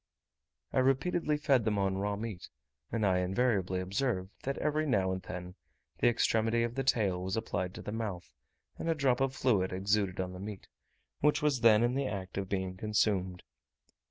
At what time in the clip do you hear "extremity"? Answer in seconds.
6.07-6.63